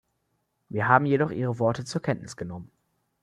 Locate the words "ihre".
1.29-1.59